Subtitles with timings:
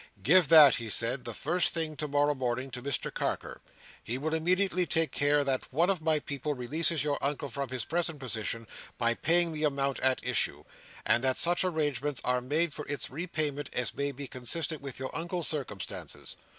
[0.23, 3.61] "Give that," he said, "the first thing to morrow morning, to Mr Carker.
[4.03, 7.85] He will immediately take care that one of my people releases your Uncle from his
[7.85, 8.65] present position,
[8.97, 10.63] by paying the amount at issue;
[11.05, 15.15] and that such arrangements are made for its repayment as may be consistent with your
[15.15, 16.35] Uncle's circumstances.